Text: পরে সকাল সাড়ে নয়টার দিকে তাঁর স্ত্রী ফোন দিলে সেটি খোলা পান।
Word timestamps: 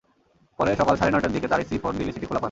পরে 0.59 0.71
সকাল 0.75 0.95
সাড়ে 0.95 1.11
নয়টার 1.11 1.33
দিকে 1.33 1.47
তাঁর 1.47 1.61
স্ত্রী 1.63 1.77
ফোন 1.77 1.93
দিলে 1.97 2.11
সেটি 2.11 2.25
খোলা 2.25 2.35
পান। 2.35 2.39